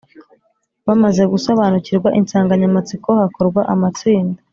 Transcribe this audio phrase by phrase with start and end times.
[0.87, 4.39] Bamaze gusobanukirwa insanganyamatsiko hakorwa amatsinda